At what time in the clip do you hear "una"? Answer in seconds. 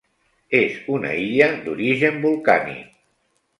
0.93-1.11